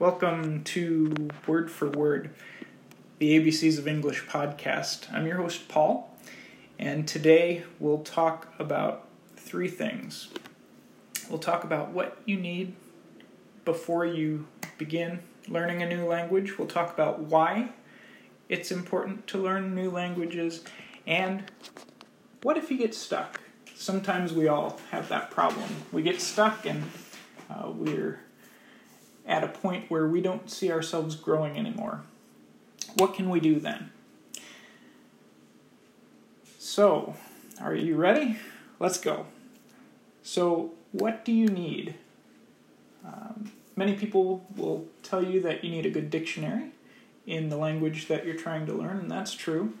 Welcome 0.00 0.62
to 0.62 1.12
Word 1.48 1.72
for 1.72 1.90
Word, 1.90 2.30
the 3.18 3.36
ABCs 3.36 3.78
of 3.78 3.88
English 3.88 4.26
podcast. 4.26 5.12
I'm 5.12 5.26
your 5.26 5.38
host, 5.38 5.66
Paul, 5.66 6.16
and 6.78 7.08
today 7.08 7.64
we'll 7.80 8.04
talk 8.04 8.54
about 8.60 9.08
three 9.34 9.66
things. 9.66 10.28
We'll 11.28 11.40
talk 11.40 11.64
about 11.64 11.90
what 11.90 12.16
you 12.26 12.36
need 12.36 12.76
before 13.64 14.06
you 14.06 14.46
begin 14.78 15.18
learning 15.48 15.82
a 15.82 15.88
new 15.88 16.06
language. 16.06 16.58
We'll 16.58 16.68
talk 16.68 16.94
about 16.94 17.18
why 17.18 17.70
it's 18.48 18.70
important 18.70 19.26
to 19.26 19.38
learn 19.38 19.74
new 19.74 19.90
languages, 19.90 20.62
and 21.08 21.50
what 22.42 22.56
if 22.56 22.70
you 22.70 22.78
get 22.78 22.94
stuck? 22.94 23.40
Sometimes 23.74 24.32
we 24.32 24.46
all 24.46 24.78
have 24.92 25.08
that 25.08 25.32
problem. 25.32 25.68
We 25.90 26.02
get 26.02 26.20
stuck 26.20 26.66
and 26.66 26.84
uh, 27.50 27.72
we're 27.74 28.20
at 29.28 29.44
a 29.44 29.48
point 29.48 29.90
where 29.90 30.08
we 30.08 30.22
don't 30.22 30.50
see 30.50 30.72
ourselves 30.72 31.14
growing 31.14 31.56
anymore. 31.56 32.00
What 32.94 33.14
can 33.14 33.28
we 33.28 33.38
do 33.38 33.60
then? 33.60 33.92
So, 36.58 37.14
are 37.60 37.74
you 37.74 37.96
ready? 37.96 38.38
Let's 38.80 38.98
go. 38.98 39.26
So, 40.22 40.72
what 40.92 41.24
do 41.24 41.32
you 41.32 41.48
need? 41.48 41.94
Um, 43.04 43.52
many 43.76 43.94
people 43.94 44.46
will 44.56 44.86
tell 45.02 45.22
you 45.22 45.40
that 45.42 45.62
you 45.62 45.70
need 45.70 45.84
a 45.84 45.90
good 45.90 46.10
dictionary 46.10 46.70
in 47.26 47.50
the 47.50 47.56
language 47.56 48.08
that 48.08 48.24
you're 48.24 48.34
trying 48.34 48.64
to 48.66 48.72
learn, 48.72 48.98
and 48.98 49.10
that's 49.10 49.34
true. 49.34 49.74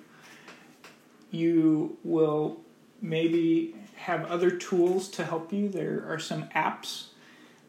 You 1.30 1.96
will 2.04 2.58
maybe 3.00 3.74
have 3.96 4.24
other 4.26 4.50
tools 4.50 5.08
to 5.08 5.24
help 5.24 5.52
you. 5.52 5.68
There 5.68 6.04
are 6.06 6.18
some 6.18 6.44
apps 6.54 7.06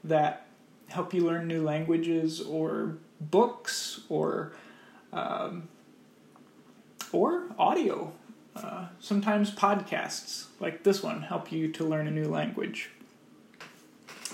that 0.04 0.49
help 0.90 1.14
you 1.14 1.26
learn 1.26 1.48
new 1.48 1.64
languages 1.64 2.42
or 2.42 2.98
books 3.20 4.02
or 4.10 4.54
um, 5.14 5.68
or 7.12 7.46
audio. 7.58 8.12
Uh, 8.56 8.88
sometimes 9.00 9.52
podcasts 9.52 10.48
like 10.60 10.84
this 10.84 11.02
one 11.02 11.22
help 11.22 11.52
you 11.52 11.72
to 11.72 11.84
learn 11.84 12.08
a 12.08 12.12
new 12.12 12.26
language. 12.26 12.90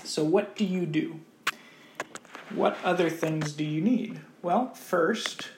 So, 0.04 0.24
what 0.24 0.56
do 0.56 0.64
you 0.64 0.86
do? 0.86 1.20
What 2.54 2.76
other 2.84 3.10
things 3.10 3.52
do 3.52 3.64
you 3.64 3.80
need? 3.80 4.20
Well, 4.42 4.72
first, 4.74 5.48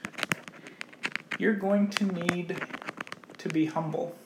you're 1.39 1.55
going 1.55 1.91
to 1.91 2.07
need 2.07 2.61
to 3.39 3.49
be 3.49 3.67
humble. 3.67 4.17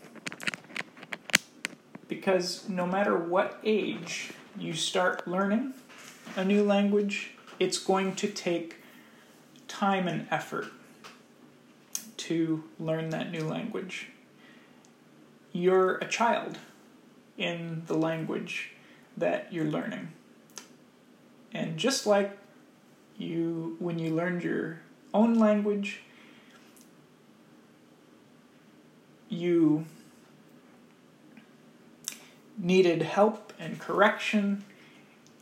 Because 2.08 2.68
no 2.68 2.86
matter 2.86 3.16
what 3.16 3.58
age 3.64 4.33
you 4.58 4.74
start 4.74 5.27
learning 5.27 5.74
a 6.36 6.44
new 6.44 6.62
language, 6.62 7.33
it's 7.58 7.78
going 7.78 8.14
to 8.16 8.28
take 8.28 8.77
time 9.69 10.08
and 10.08 10.27
effort 10.30 10.66
to 12.16 12.64
learn 12.78 13.11
that 13.11 13.30
new 13.30 13.44
language. 13.44 14.08
You're 15.52 15.97
a 15.97 16.06
child 16.06 16.58
in 17.36 17.83
the 17.86 17.94
language 17.94 18.70
that 19.16 19.52
you're 19.52 19.66
learning. 19.66 20.12
And 21.52 21.77
just 21.77 22.06
like 22.06 22.39
you 23.19 23.77
when 23.78 23.98
you 23.98 24.14
learned 24.14 24.42
your 24.42 24.80
own 25.12 25.34
language, 25.34 26.00
you 29.28 29.84
needed 32.56 33.02
help 33.02 33.52
and 33.58 33.78
correction 33.78 34.64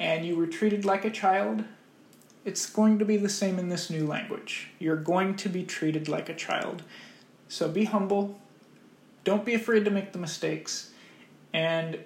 and 0.01 0.25
you 0.25 0.35
were 0.35 0.47
treated 0.47 0.87
like 0.87 1.05
a 1.05 1.11
child, 1.11 1.63
it's 2.47 2.69
going 2.69 2.99
to 2.99 3.05
be 3.05 3.19
the 3.19 3.29
same 3.29 3.59
in 3.59 3.69
this 3.69 3.91
new 3.91 4.07
language. 4.07 4.71
You're 4.79 4.97
going 4.97 5.37
to 5.37 5.49
be 5.51 5.63
treated 5.63 6.09
like 6.09 6.31
a 6.31 6.35
child. 6.35 6.83
So 7.49 7.69
be 7.69 7.85
humble, 7.85 8.41
don't 9.25 9.45
be 9.45 9.53
afraid 9.53 9.85
to 9.85 9.91
make 9.91 10.13
the 10.13 10.19
mistakes, 10.19 10.91
and 11.53 11.99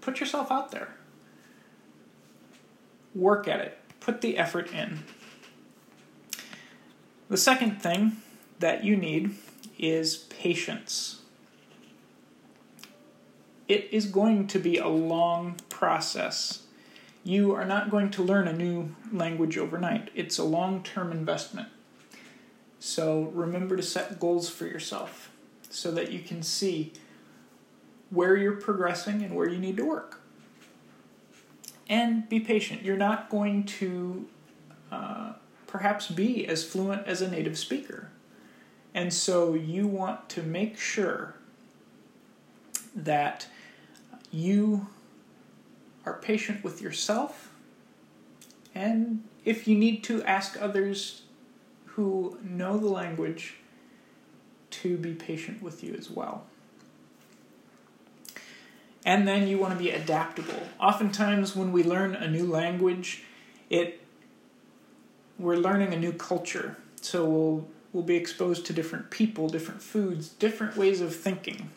put 0.00 0.20
yourself 0.20 0.52
out 0.52 0.70
there. 0.70 0.94
Work 3.12 3.48
at 3.48 3.60
it, 3.60 3.78
put 3.98 4.20
the 4.20 4.38
effort 4.38 4.72
in. 4.72 5.00
The 7.28 7.36
second 7.36 7.82
thing 7.82 8.18
that 8.60 8.84
you 8.84 8.96
need 8.96 9.34
is 9.78 10.16
patience 10.16 11.19
it 13.70 13.88
is 13.92 14.06
going 14.06 14.48
to 14.48 14.58
be 14.58 14.78
a 14.78 14.88
long 14.88 15.54
process. 15.68 16.64
You 17.22 17.54
are 17.54 17.64
not 17.64 17.88
going 17.88 18.10
to 18.10 18.22
learn 18.22 18.48
a 18.48 18.52
new 18.52 18.96
language 19.12 19.56
overnight, 19.56 20.10
it's 20.12 20.38
a 20.38 20.44
long 20.44 20.82
term 20.82 21.12
investment. 21.12 21.68
So 22.80 23.30
remember 23.32 23.76
to 23.76 23.82
set 23.82 24.18
goals 24.18 24.48
for 24.48 24.66
yourself 24.66 25.30
so 25.68 25.92
that 25.92 26.10
you 26.10 26.18
can 26.18 26.42
see 26.42 26.92
where 28.10 28.36
you're 28.36 28.56
progressing 28.56 29.22
and 29.22 29.36
where 29.36 29.48
you 29.48 29.58
need 29.58 29.76
to 29.76 29.84
work. 29.84 30.20
And 31.88 32.28
be 32.28 32.40
patient. 32.40 32.82
You're 32.82 32.96
not 32.96 33.30
going 33.30 33.64
to 33.64 34.26
uh, 34.90 35.32
perhaps 35.68 36.08
be 36.08 36.44
as 36.46 36.64
fluent 36.64 37.06
as 37.06 37.22
a 37.22 37.30
native 37.30 37.56
speaker. 37.56 38.10
And 38.94 39.12
so 39.12 39.54
you 39.54 39.86
want 39.86 40.28
to 40.30 40.42
make 40.42 40.76
sure 40.76 41.36
that 42.96 43.46
you 44.30 44.86
are 46.06 46.14
patient 46.14 46.64
with 46.64 46.80
yourself, 46.80 47.50
and 48.74 49.24
if 49.44 49.66
you 49.66 49.76
need 49.76 50.04
to, 50.04 50.22
ask 50.24 50.60
others 50.60 51.22
who 51.86 52.38
know 52.42 52.78
the 52.78 52.88
language 52.88 53.56
to 54.70 54.96
be 54.96 55.12
patient 55.12 55.62
with 55.62 55.82
you 55.82 55.94
as 55.94 56.08
well. 56.10 56.44
And 59.04 59.26
then 59.26 59.48
you 59.48 59.58
want 59.58 59.72
to 59.72 59.78
be 59.78 59.90
adaptable. 59.90 60.68
Oftentimes, 60.78 61.56
when 61.56 61.72
we 61.72 61.82
learn 61.82 62.14
a 62.14 62.30
new 62.30 62.46
language, 62.46 63.24
it 63.68 64.00
we're 65.38 65.56
learning 65.56 65.94
a 65.94 65.98
new 65.98 66.12
culture. 66.12 66.76
So 67.00 67.24
we'll 67.24 67.68
we'll 67.92 68.02
be 68.04 68.16
exposed 68.16 68.66
to 68.66 68.72
different 68.72 69.10
people, 69.10 69.48
different 69.48 69.82
foods, 69.82 70.28
different 70.28 70.76
ways 70.76 71.00
of 71.00 71.16
thinking. 71.16 71.70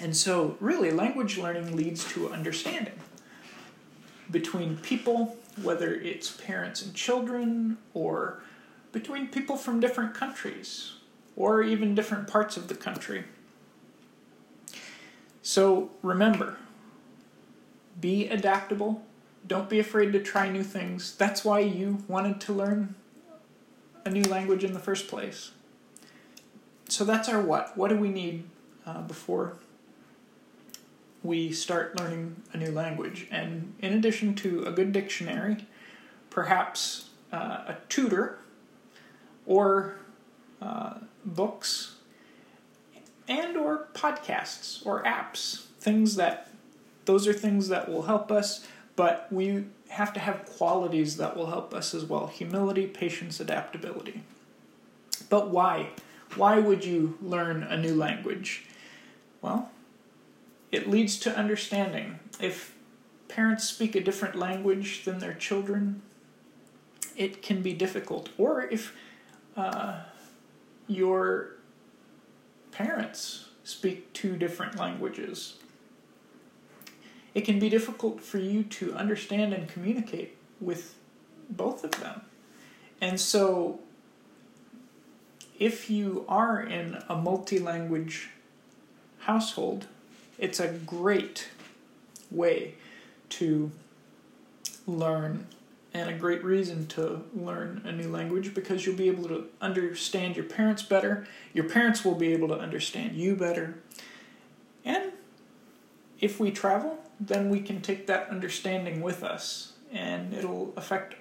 And 0.00 0.16
so, 0.16 0.56
really, 0.60 0.90
language 0.90 1.36
learning 1.36 1.76
leads 1.76 2.10
to 2.12 2.32
understanding 2.32 2.94
between 4.30 4.78
people, 4.78 5.36
whether 5.62 5.94
it's 5.94 6.30
parents 6.30 6.80
and 6.82 6.94
children, 6.94 7.76
or 7.92 8.42
between 8.92 9.28
people 9.28 9.56
from 9.56 9.78
different 9.78 10.14
countries, 10.14 10.94
or 11.36 11.62
even 11.62 11.94
different 11.94 12.28
parts 12.28 12.56
of 12.56 12.68
the 12.68 12.74
country. 12.74 13.24
So, 15.42 15.90
remember 16.02 16.56
be 18.00 18.28
adaptable. 18.28 19.04
Don't 19.46 19.68
be 19.68 19.78
afraid 19.78 20.12
to 20.12 20.22
try 20.22 20.48
new 20.48 20.62
things. 20.62 21.14
That's 21.16 21.44
why 21.44 21.60
you 21.60 22.02
wanted 22.08 22.40
to 22.42 22.54
learn 22.54 22.94
a 24.06 24.10
new 24.10 24.22
language 24.22 24.64
in 24.64 24.72
the 24.72 24.78
first 24.78 25.08
place. 25.08 25.50
So, 26.88 27.04
that's 27.04 27.28
our 27.28 27.42
what. 27.42 27.76
What 27.76 27.90
do 27.90 27.96
we 27.96 28.08
need 28.08 28.44
uh, 28.86 29.02
before 29.02 29.56
we 31.22 31.52
start 31.52 31.98
learning 31.98 32.42
a 32.52 32.56
new 32.56 32.70
language. 32.70 33.26
And 33.30 33.74
in 33.80 33.92
addition 33.92 34.34
to 34.36 34.64
a 34.64 34.72
good 34.72 34.92
dictionary, 34.92 35.66
perhaps 36.30 37.10
uh, 37.32 37.64
a 37.68 37.76
tutor 37.88 38.38
or 39.46 39.96
uh, 40.62 40.94
books 41.24 41.96
and 43.28 43.56
or 43.56 43.88
podcasts 43.94 44.84
or 44.84 45.02
apps 45.04 45.66
things 45.78 46.16
that 46.16 46.50
those 47.04 47.26
are 47.26 47.32
things 47.32 47.68
that 47.68 47.88
will 47.88 48.02
help 48.02 48.32
us 48.32 48.66
but 48.96 49.28
we 49.30 49.64
have 49.88 50.12
to 50.12 50.20
have 50.20 50.44
qualities 50.44 51.16
that 51.16 51.36
will 51.36 51.46
help 51.46 51.74
us 51.74 51.94
as 51.94 52.04
well. 52.04 52.26
Humility 52.26 52.86
patience 52.86 53.40
adaptability. 53.40 54.22
But 55.28 55.48
why? 55.48 55.90
Why 56.36 56.58
would 56.58 56.84
you 56.84 57.16
learn 57.20 57.62
a 57.62 57.76
new 57.76 57.94
language? 57.94 58.66
Well 59.42 59.70
it 60.70 60.88
leads 60.88 61.18
to 61.20 61.36
understanding. 61.36 62.20
If 62.40 62.74
parents 63.28 63.68
speak 63.68 63.94
a 63.94 64.00
different 64.00 64.36
language 64.36 65.04
than 65.04 65.18
their 65.18 65.34
children, 65.34 66.02
it 67.16 67.42
can 67.42 67.62
be 67.62 67.72
difficult. 67.72 68.30
Or 68.38 68.62
if 68.62 68.94
uh, 69.56 70.00
your 70.86 71.56
parents 72.72 73.48
speak 73.64 74.12
two 74.12 74.36
different 74.36 74.76
languages, 74.76 75.56
it 77.34 77.42
can 77.42 77.58
be 77.58 77.68
difficult 77.68 78.20
for 78.20 78.38
you 78.38 78.64
to 78.64 78.94
understand 78.94 79.52
and 79.52 79.68
communicate 79.68 80.36
with 80.60 80.96
both 81.48 81.84
of 81.84 81.92
them. 81.92 82.22
And 83.00 83.20
so, 83.20 83.80
if 85.58 85.90
you 85.90 86.24
are 86.28 86.60
in 86.60 87.02
a 87.08 87.16
multi 87.16 87.58
language 87.58 88.30
household, 89.20 89.86
it's 90.40 90.58
a 90.58 90.68
great 90.68 91.48
way 92.30 92.74
to 93.28 93.70
learn 94.86 95.46
and 95.92 96.08
a 96.08 96.14
great 96.14 96.42
reason 96.42 96.86
to 96.86 97.22
learn 97.34 97.82
a 97.84 97.92
new 97.92 98.08
language 98.08 98.54
because 98.54 98.86
you'll 98.86 98.96
be 98.96 99.08
able 99.08 99.28
to 99.28 99.46
understand 99.60 100.36
your 100.36 100.44
parents 100.44 100.82
better. 100.82 101.26
Your 101.52 101.68
parents 101.68 102.04
will 102.04 102.14
be 102.14 102.32
able 102.32 102.48
to 102.48 102.58
understand 102.58 103.16
you 103.16 103.36
better. 103.36 103.78
And 104.84 105.12
if 106.20 106.40
we 106.40 106.50
travel, 106.50 106.98
then 107.18 107.50
we 107.50 107.60
can 107.60 107.82
take 107.82 108.06
that 108.06 108.28
understanding 108.30 109.02
with 109.02 109.22
us 109.22 109.74
and 109.92 110.32
it'll 110.32 110.72
affect 110.76 111.16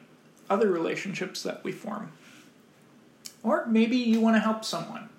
other 0.49 0.69
relationships 0.69 1.43
that 1.43 1.63
we 1.63 1.71
form. 1.71 2.11
Or 3.43 3.65
maybe 3.65 3.97
you 3.97 4.21
want 4.21 4.35
to 4.35 4.39
help 4.39 4.63
someone. 4.63 5.09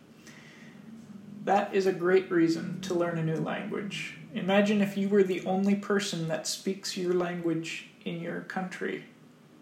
That 1.51 1.75
is 1.75 1.87
a 1.87 1.93
great 1.93 2.31
reason 2.31 2.81
to 2.83 2.95
learn 2.95 3.19
a 3.19 3.25
new 3.25 3.35
language. 3.35 4.15
Imagine 4.35 4.81
if 4.81 4.97
you 4.97 5.09
were 5.09 5.25
the 5.25 5.45
only 5.45 5.75
person 5.75 6.29
that 6.29 6.47
speaks 6.47 6.97
your 6.97 7.13
language 7.13 7.89
in 8.05 8.21
your 8.21 8.43
country 8.43 9.07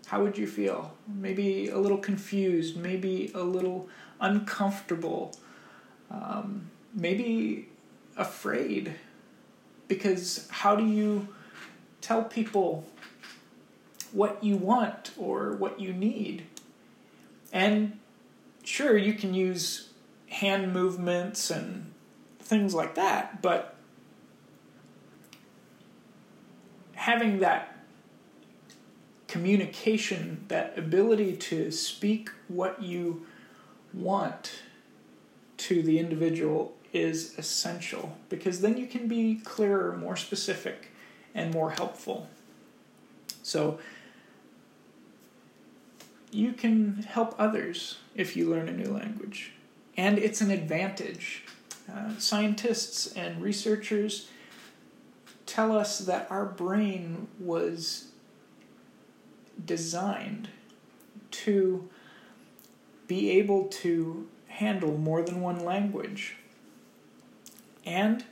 how 0.08 0.22
would 0.22 0.36
you 0.38 0.46
feel? 0.46 0.94
Maybe 1.06 1.68
a 1.68 1.78
little 1.78 1.98
confused, 1.98 2.76
maybe 2.76 3.30
a 3.34 3.42
little 3.42 3.88
uncomfortable, 4.20 5.34
um, 6.10 6.70
maybe 6.94 7.68
afraid. 8.16 8.94
Because 9.86 10.48
how 10.50 10.76
do 10.76 10.86
you 10.86 11.28
tell 12.00 12.22
people 12.22 12.86
what 14.12 14.42
you 14.42 14.56
want 14.56 15.12
or 15.18 15.52
what 15.52 15.78
you 15.78 15.92
need? 15.92 16.46
And 17.52 17.98
sure, 18.64 18.96
you 18.96 19.12
can 19.12 19.34
use 19.34 19.87
hand 20.38 20.72
movements 20.72 21.50
and 21.50 21.92
things 22.38 22.72
like 22.72 22.94
that, 22.94 23.42
but 23.42 23.74
having 26.94 27.40
that 27.40 27.76
communication, 29.26 30.44
that 30.46 30.78
ability 30.78 31.36
to 31.36 31.72
speak 31.72 32.30
what 32.46 32.80
you 32.80 33.26
want 33.92 34.62
to 35.56 35.82
the 35.82 35.98
individual 35.98 36.72
is 36.92 37.36
essential 37.36 38.16
because 38.28 38.60
then 38.60 38.76
you 38.76 38.86
can 38.86 39.08
be 39.08 39.34
clearer, 39.44 39.96
more 39.96 40.16
specific, 40.16 40.92
and 41.34 41.52
more 41.52 41.72
helpful. 41.72 42.28
So, 43.42 43.80
you 46.30 46.52
can 46.52 47.04
help 47.08 47.34
others 47.38 47.98
if 48.14 48.36
you 48.36 48.48
learn 48.48 48.68
a 48.68 48.72
new 48.72 48.92
language, 48.92 49.52
and 49.98 50.16
it's 50.16 50.40
an 50.40 50.52
advantage. 50.52 51.42
Uh, 51.92 52.12
scientists 52.18 53.12
and 53.14 53.42
researchers 53.42 54.28
tell 55.44 55.76
us 55.76 55.98
that 55.98 56.30
our 56.30 56.46
brain 56.46 57.26
was 57.40 58.12
designed 59.62 60.48
to 61.32 61.88
be 63.08 63.30
able 63.30 63.64
to 63.64 64.28
handle 64.46 64.96
more 64.96 65.20
than 65.22 65.40
one 65.40 65.64
language. 65.64 66.36
And 67.84 68.24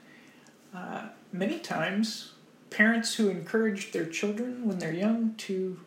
uh, 0.73 1.09
many 1.33 1.59
times, 1.59 2.33
parents 2.71 3.15
who 3.15 3.29
encourage 3.29 3.91
their 3.91 4.07
children 4.07 4.67
when 4.69 4.79
they're 4.79 4.93
young 4.93 5.35
to 5.39 5.81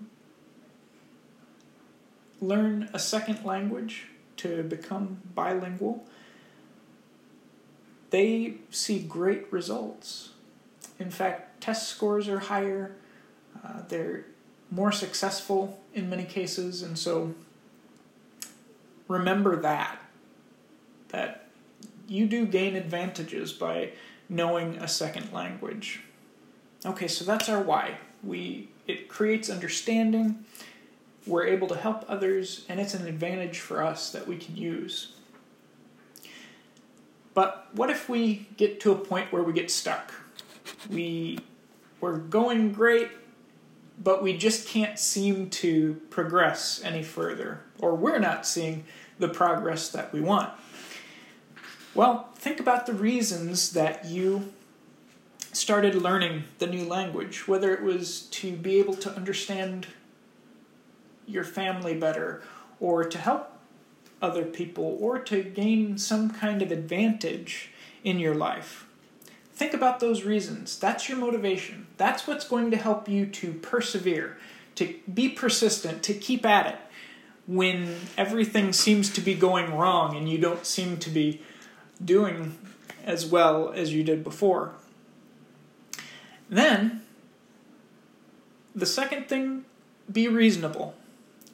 learn 2.41 2.89
a 2.93 2.99
second 2.99 3.45
language, 3.45 4.07
to 4.39 4.63
become 4.63 5.21
bilingual, 5.35 6.05
they 8.09 8.55
see 8.69 8.99
great 8.99 9.51
results. 9.51 10.29
In 10.97 11.11
fact, 11.11 11.61
test 11.61 11.87
scores 11.87 12.27
are 12.27 12.39
higher, 12.39 12.95
uh, 13.63 13.81
they're 13.87 14.25
more 14.71 14.91
successful 14.91 15.79
in 15.93 16.09
many 16.09 16.23
cases, 16.23 16.83
and 16.83 16.97
so 16.97 17.33
remember 19.07 19.55
that 19.55 20.01
that 21.09 21.47
you 22.07 22.27
do 22.27 22.45
gain 22.45 22.75
advantages 22.75 23.51
by 23.51 23.91
knowing 24.27 24.75
a 24.77 24.87
second 24.87 25.33
language. 25.33 26.01
Okay, 26.85 27.07
so 27.07 27.25
that's 27.25 27.49
our 27.49 27.61
why. 27.61 27.97
We 28.23 28.69
it 28.87 29.09
creates 29.09 29.49
understanding. 29.49 30.45
We're 31.29 31.45
able 31.45 31.67
to 31.67 31.77
help 31.77 32.03
others, 32.07 32.65
and 32.67 32.79
it's 32.79 32.95
an 32.95 33.07
advantage 33.07 33.59
for 33.59 33.83
us 33.83 34.11
that 34.11 34.27
we 34.27 34.35
can 34.35 34.57
use. 34.57 35.13
But 37.35 37.67
what 37.71 37.91
if 37.91 38.09
we 38.09 38.47
get 38.57 38.79
to 38.81 38.91
a 38.91 38.95
point 38.95 39.31
where 39.31 39.43
we 39.43 39.53
get 39.53 39.69
stuck? 39.69 40.11
We 40.89 41.39
we're 42.01 42.17
going 42.17 42.71
great, 42.71 43.09
but 44.01 44.23
we 44.23 44.35
just 44.35 44.67
can't 44.67 44.97
seem 44.97 45.51
to 45.51 46.01
progress 46.09 46.81
any 46.83 47.03
further, 47.03 47.61
or 47.77 47.93
we're 47.93 48.19
not 48.19 48.47
seeing 48.47 48.85
the 49.19 49.27
progress 49.27 49.89
that 49.89 50.11
we 50.11 50.21
want. 50.21 50.49
Well, 51.93 52.29
think 52.35 52.59
about 52.59 52.87
the 52.87 52.93
reasons 52.93 53.73
that 53.73 54.05
you 54.05 54.51
started 55.51 55.93
learning 55.93 56.45
the 56.57 56.67
new 56.67 56.85
language, 56.85 57.47
whether 57.47 57.71
it 57.73 57.83
was 57.83 58.21
to 58.21 58.53
be 58.53 58.79
able 58.79 58.95
to 58.95 59.15
understand 59.15 59.87
your 61.29 61.43
family 61.43 61.95
better, 61.95 62.41
or 62.79 63.03
to 63.03 63.17
help 63.17 63.51
other 64.21 64.43
people, 64.43 64.97
or 64.99 65.19
to 65.19 65.43
gain 65.43 65.97
some 65.97 66.29
kind 66.29 66.61
of 66.61 66.71
advantage 66.71 67.69
in 68.03 68.19
your 68.19 68.35
life. 68.35 68.85
Think 69.53 69.73
about 69.73 69.99
those 69.99 70.23
reasons. 70.23 70.79
That's 70.79 71.09
your 71.09 71.17
motivation. 71.17 71.87
That's 71.97 72.25
what's 72.25 72.47
going 72.47 72.71
to 72.71 72.77
help 72.77 73.09
you 73.09 73.25
to 73.25 73.53
persevere, 73.53 74.37
to 74.75 74.95
be 75.13 75.29
persistent, 75.29 76.01
to 76.03 76.13
keep 76.13 76.45
at 76.45 76.67
it 76.67 76.79
when 77.45 77.95
everything 78.17 78.71
seems 78.71 79.09
to 79.09 79.21
be 79.21 79.33
going 79.33 79.75
wrong 79.75 80.15
and 80.15 80.29
you 80.29 80.37
don't 80.37 80.65
seem 80.65 80.97
to 80.97 81.09
be 81.09 81.41
doing 82.03 82.57
as 83.03 83.25
well 83.25 83.71
as 83.71 83.93
you 83.93 84.03
did 84.03 84.23
before. 84.23 84.73
Then, 86.47 87.01
the 88.75 88.85
second 88.85 89.27
thing, 89.27 89.65
be 90.11 90.27
reasonable. 90.27 90.95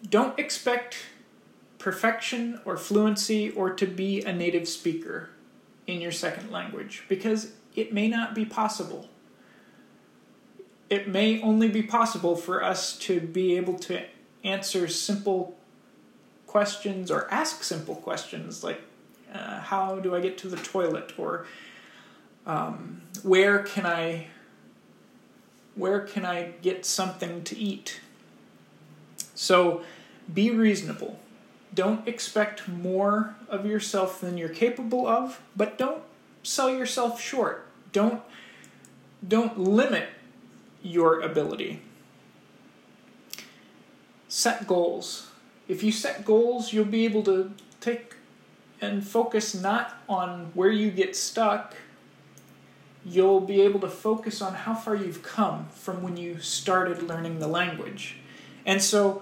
Don't 0.09 0.37
expect 0.37 0.97
perfection 1.79 2.59
or 2.65 2.77
fluency 2.77 3.51
or 3.51 3.71
to 3.71 3.85
be 3.85 4.23
a 4.23 4.33
native 4.33 4.67
speaker 4.67 5.29
in 5.87 6.01
your 6.01 6.11
second 6.11 6.51
language 6.51 7.03
because 7.07 7.51
it 7.75 7.93
may 7.93 8.07
not 8.07 8.33
be 8.33 8.45
possible. 8.45 9.07
It 10.89 11.07
may 11.07 11.41
only 11.41 11.67
be 11.67 11.83
possible 11.83 12.35
for 12.35 12.63
us 12.63 12.97
to 12.99 13.19
be 13.19 13.57
able 13.57 13.77
to 13.79 14.03
answer 14.43 14.87
simple 14.87 15.55
questions 16.47 17.11
or 17.11 17.31
ask 17.31 17.63
simple 17.63 17.95
questions 17.95 18.63
like 18.63 18.81
uh, 19.33 19.59
how 19.59 19.99
do 19.99 20.15
I 20.15 20.21
get 20.21 20.37
to 20.39 20.47
the 20.47 20.57
toilet 20.57 21.13
or 21.17 21.45
um, 22.45 23.01
where 23.23 23.59
can 23.59 23.85
I 23.85 24.27
where 25.75 25.99
can 25.99 26.25
I 26.25 26.53
get 26.61 26.85
something 26.85 27.43
to 27.43 27.57
eat? 27.57 27.99
So 29.35 29.83
be 30.33 30.49
reasonable. 30.49 31.19
Don't 31.73 32.07
expect 32.07 32.67
more 32.67 33.35
of 33.49 33.65
yourself 33.65 34.21
than 34.21 34.37
you're 34.37 34.49
capable 34.49 35.05
of, 35.05 35.41
but 35.55 35.77
don't 35.77 36.01
sell 36.41 36.69
yourself 36.69 37.21
short. 37.21 37.67
Don't 37.91 38.21
don't 39.27 39.59
limit 39.59 40.09
your 40.81 41.19
ability. 41.19 41.81
Set 44.27 44.67
goals. 44.67 45.31
If 45.67 45.81
you 45.81 45.91
set 45.91 46.23
goals, 46.23 46.71
you'll 46.71 46.85
be 46.85 47.05
able 47.05 47.23
to 47.23 47.51
take 47.81 48.15
and 48.81 49.05
focus 49.05 49.55
not 49.55 49.97
on 50.07 50.51
where 50.53 50.69
you 50.69 50.91
get 50.91 51.15
stuck. 51.15 51.75
You'll 53.03 53.41
be 53.41 53.61
able 53.61 53.79
to 53.81 53.89
focus 53.89 54.41
on 54.41 54.53
how 54.53 54.75
far 54.75 54.95
you've 54.95 55.23
come 55.23 55.67
from 55.69 56.03
when 56.03 56.17
you 56.17 56.39
started 56.39 57.03
learning 57.03 57.39
the 57.39 57.47
language. 57.47 58.17
And 58.65 58.81
so 58.81 59.21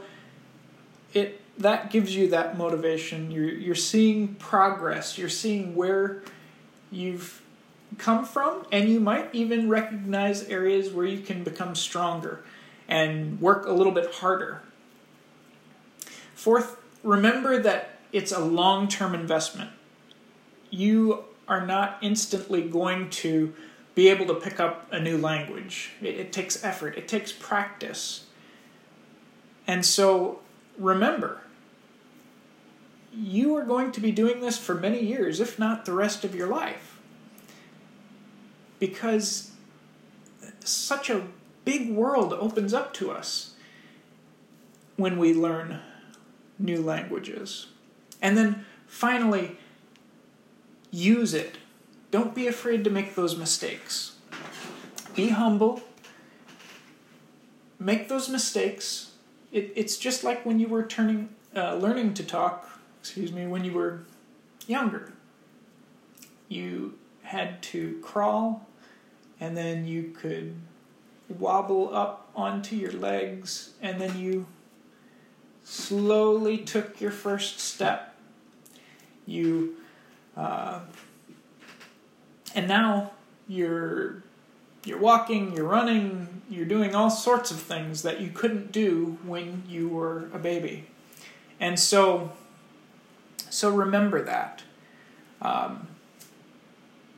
it 1.13 1.41
that 1.57 1.91
gives 1.91 2.15
you 2.15 2.29
that 2.29 2.57
motivation. 2.57 3.31
You're 3.31 3.49
you're 3.49 3.75
seeing 3.75 4.35
progress. 4.35 5.17
You're 5.17 5.29
seeing 5.29 5.75
where 5.75 6.23
you've 6.91 7.41
come 7.97 8.25
from, 8.25 8.65
and 8.71 8.89
you 8.89 8.99
might 8.99 9.33
even 9.33 9.69
recognize 9.69 10.43
areas 10.43 10.91
where 10.91 11.05
you 11.05 11.19
can 11.19 11.43
become 11.43 11.75
stronger 11.75 12.43
and 12.87 13.39
work 13.39 13.65
a 13.65 13.71
little 13.71 13.93
bit 13.93 14.15
harder. 14.15 14.61
Fourth, 16.35 16.77
remember 17.03 17.61
that 17.61 17.99
it's 18.11 18.31
a 18.31 18.39
long 18.39 18.87
term 18.87 19.13
investment. 19.13 19.71
You 20.69 21.25
are 21.47 21.65
not 21.65 21.97
instantly 22.01 22.63
going 22.63 23.09
to 23.09 23.53
be 23.95 24.09
able 24.09 24.25
to 24.25 24.33
pick 24.33 24.59
up 24.59 24.87
a 24.91 24.99
new 24.99 25.17
language. 25.17 25.91
It, 26.01 26.15
it, 26.15 26.33
takes 26.33 26.63
effort, 26.63 26.97
it 26.97 27.07
takes 27.07 27.31
practice. 27.31 28.25
And 29.67 29.85
so 29.85 30.39
remember, 30.77 31.41
you 33.15 33.55
are 33.55 33.63
going 33.63 33.91
to 33.91 34.01
be 34.01 34.11
doing 34.11 34.41
this 34.41 34.57
for 34.57 34.73
many 34.75 35.03
years, 35.03 35.39
if 35.39 35.59
not 35.59 35.85
the 35.85 35.93
rest 35.93 36.23
of 36.23 36.33
your 36.35 36.47
life 36.47 36.93
because 38.83 39.51
such 40.59 41.09
a 41.09 41.25
big 41.63 41.89
world 41.89 42.33
opens 42.33 42.73
up 42.73 42.93
to 42.93 43.09
us. 43.11 43.51
when 44.97 45.17
we 45.17 45.33
learn 45.33 45.79
new 46.59 46.81
languages. 46.81 47.67
And 48.21 48.37
then 48.37 48.65
finally, 48.85 49.57
use 50.91 51.33
it. 51.33 51.57
Don't 52.11 52.35
be 52.35 52.45
afraid 52.45 52.83
to 52.83 52.89
make 52.89 53.15
those 53.15 53.37
mistakes. 53.37 54.17
Be 55.15 55.29
humble. 55.29 55.81
Make 57.79 58.07
those 58.09 58.29
mistakes. 58.29 59.12
It, 59.53 59.71
it's 59.75 59.97
just 59.97 60.23
like 60.23 60.45
when 60.45 60.59
you 60.59 60.67
were 60.67 60.83
turning, 60.83 61.29
uh, 61.55 61.75
learning 61.75 62.15
to 62.15 62.23
talk, 62.23 62.67
excuse 62.99 63.31
me, 63.31 63.45
when 63.47 63.63
you 63.63 63.71
were 63.71 64.03
younger. 64.67 65.13
You 66.49 66.95
had 67.21 67.61
to 67.63 67.99
crawl, 68.01 68.67
and 69.39 69.55
then 69.55 69.87
you 69.87 70.13
could 70.19 70.55
wobble 71.29 71.95
up 71.95 72.29
onto 72.35 72.75
your 72.75 72.91
legs, 72.91 73.71
and 73.81 74.01
then 74.01 74.19
you 74.19 74.47
slowly 75.63 76.57
took 76.57 76.99
your 76.99 77.11
first 77.11 77.59
step. 77.59 78.15
You, 79.25 79.77
uh, 80.35 80.79
and 82.55 82.67
now 82.67 83.11
you're 83.47 84.23
you're 84.85 84.99
walking, 84.99 85.55
you're 85.55 85.67
running, 85.67 86.41
you're 86.49 86.65
doing 86.65 86.95
all 86.95 87.09
sorts 87.09 87.51
of 87.51 87.59
things 87.59 88.01
that 88.01 88.21
you 88.21 88.29
couldn't 88.29 88.71
do 88.71 89.17
when 89.25 89.63
you 89.67 89.89
were 89.89 90.29
a 90.33 90.39
baby, 90.39 90.85
and 91.59 91.79
so 91.79 92.31
so 93.49 93.69
remember 93.69 94.23
that. 94.23 94.63
Um, 95.41 95.87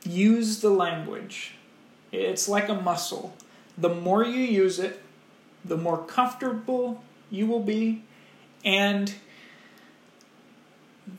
use 0.04 0.60
the 0.60 0.70
language. 0.70 1.54
It's 2.12 2.48
like 2.48 2.68
a 2.68 2.74
muscle. 2.74 3.34
The 3.78 3.88
more 3.88 4.24
you 4.24 4.42
use 4.42 4.78
it, 4.78 5.00
the 5.64 5.76
more 5.76 5.98
comfortable 6.04 7.02
you 7.30 7.46
will 7.46 7.60
be, 7.60 8.04
and 8.64 9.14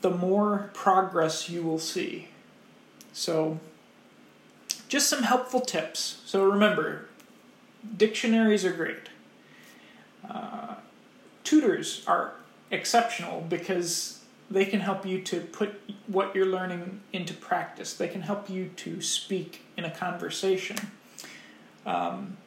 the 0.00 0.10
more 0.10 0.70
progress 0.72 1.48
you 1.48 1.62
will 1.62 1.78
see. 1.78 2.28
So, 3.12 3.58
just 4.88 5.08
some 5.08 5.22
helpful 5.22 5.60
tips. 5.60 6.22
So, 6.24 6.44
remember, 6.44 7.06
dictionaries 7.96 8.64
are 8.64 8.72
great. 8.72 9.08
Uh, 10.28 10.76
tutors 11.44 12.04
are 12.06 12.34
exceptional 12.70 13.42
because 13.48 14.20
they 14.50 14.64
can 14.64 14.80
help 14.80 15.06
you 15.06 15.20
to 15.22 15.40
put 15.40 15.80
what 16.06 16.34
you're 16.34 16.46
learning 16.46 17.00
into 17.12 17.34
practice. 17.34 17.94
They 17.94 18.08
can 18.08 18.22
help 18.22 18.48
you 18.48 18.70
to 18.76 19.00
speak 19.00 19.62
in 19.76 19.84
a 19.84 19.90
conversation. 19.90 20.76
Um, 21.84 22.38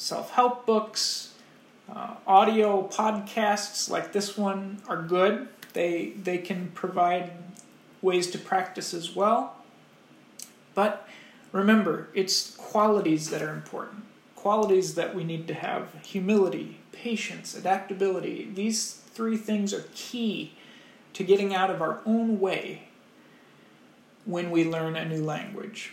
Self 0.00 0.30
help 0.30 0.64
books, 0.64 1.34
uh, 1.94 2.14
audio 2.26 2.88
podcasts 2.88 3.90
like 3.90 4.14
this 4.14 4.34
one 4.34 4.80
are 4.88 5.02
good. 5.02 5.46
They 5.74 6.14
they 6.16 6.38
can 6.38 6.70
provide 6.72 7.32
ways 8.02 8.30
to 8.30 8.38
practice 8.38 8.94
as 8.94 9.14
well. 9.14 9.56
But 10.74 11.08
remember, 11.52 12.08
it's 12.14 12.54
qualities 12.56 13.30
that 13.30 13.42
are 13.42 13.52
important. 13.52 14.04
Qualities 14.36 14.94
that 14.94 15.14
we 15.14 15.24
need 15.24 15.46
to 15.48 15.54
have 15.54 15.94
humility, 16.02 16.80
patience, 16.92 17.54
adaptability. 17.54 18.50
These 18.54 18.94
three 19.12 19.36
things 19.36 19.74
are 19.74 19.84
key 19.94 20.54
to 21.12 21.24
getting 21.24 21.54
out 21.54 21.70
of 21.70 21.82
our 21.82 22.00
own 22.06 22.40
way 22.40 22.88
when 24.24 24.50
we 24.50 24.64
learn 24.64 24.96
a 24.96 25.04
new 25.04 25.22
language. 25.22 25.92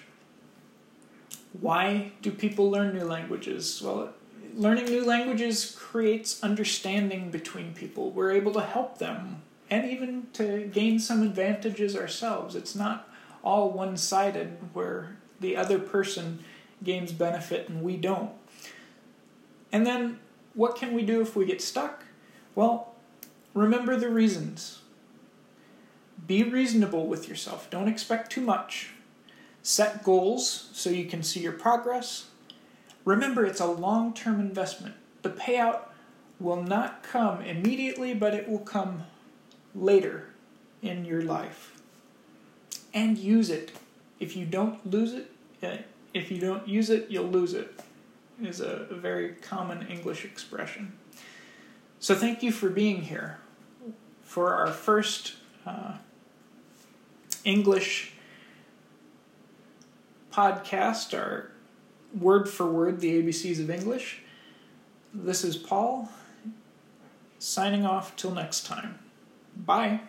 Why 1.60 2.12
do 2.22 2.32
people 2.32 2.70
learn 2.70 2.94
new 2.94 3.04
languages? 3.04 3.82
Well, 3.84 4.14
learning 4.56 4.86
new 4.86 5.04
languages 5.04 5.76
creates 5.78 6.42
understanding 6.44 7.32
between 7.32 7.74
people. 7.74 8.12
We're 8.12 8.32
able 8.32 8.54
to 8.54 8.62
help 8.62 9.00
them 9.00 9.42
and 9.70 9.90
even 9.90 10.28
to 10.34 10.68
gain 10.68 11.00
some 11.00 11.22
advantages 11.22 11.96
ourselves. 11.96 12.56
It's 12.56 12.76
not 12.76 13.10
all 13.44 13.72
one 13.72 13.98
sided 13.98 14.58
where 14.74 15.18
the 15.40 15.56
other 15.56 15.80
person 15.80 16.44
gains 16.84 17.12
benefit 17.12 17.70
and 17.70 17.82
we 17.82 17.98
don't. 17.98 18.32
And 19.72 19.86
then 19.86 20.20
what 20.54 20.76
can 20.76 20.94
we 20.94 21.04
do 21.04 21.22
if 21.22 21.36
we 21.36 21.46
get 21.46 21.62
stuck? 21.62 22.06
Well, 22.56 22.96
remember 23.54 23.96
the 23.96 24.10
reasons. 24.10 24.80
Be 26.26 26.44
reasonable 26.44 27.08
with 27.08 27.30
yourself. 27.30 27.70
Don't 27.70 27.88
expect 27.88 28.32
too 28.32 28.42
much. 28.42 28.92
Set 29.62 30.04
goals 30.04 30.70
so 30.74 30.90
you 30.90 31.06
can 31.06 31.24
see 31.24 31.42
your 31.42 31.52
progress. 31.52 32.28
Remember, 33.06 33.46
it's 33.46 33.60
a 33.60 33.68
long 33.68 34.14
term 34.14 34.40
investment. 34.40 34.96
The 35.22 35.30
payout 35.30 35.82
will 36.40 36.62
not 36.62 37.04
come 37.04 37.42
immediately, 37.42 38.14
but 38.14 38.34
it 38.34 38.50
will 38.50 38.60
come 38.60 39.04
later 39.78 40.26
in 40.82 41.06
your 41.06 41.22
life. 41.22 41.82
And 42.94 43.18
use 43.18 43.50
it. 43.50 43.72
If 44.20 44.36
you 44.36 44.46
don't 44.46 44.86
lose 44.90 45.14
it, 45.14 45.32
eh, 45.62 45.80
if 46.14 46.32
you 46.32 46.40
don't 46.40 46.68
use 46.68 46.90
it, 46.90 47.08
you'll 47.10 47.28
lose 47.28 47.54
it, 47.54 47.80
is 48.42 48.60
a, 48.60 48.88
very 48.90 49.34
common 49.34 49.86
English 49.88 50.26
expression. 50.26 50.94
So 52.00 52.16
thank 52.16 52.42
you 52.42 52.52
for 52.52 52.70
being 52.70 53.04
here 53.04 53.40
for 54.24 54.54
our 54.54 54.72
first 54.72 55.36
uh, 55.66 55.98
English 57.44 58.14
podcast, 60.32 61.18
our 61.18 61.52
word 62.18 62.50
for 62.50 62.68
word, 62.68 63.00
the 63.00 63.22
ABCs 63.22 63.60
of 63.60 63.70
English. 63.70 64.22
This 65.14 65.44
is 65.44 65.58
Paul, 65.58 66.10
signing 67.40 67.86
off 67.86 68.16
till 68.16 68.32
next 68.32 68.66
time. 68.66 69.00
Bye. 69.66 70.00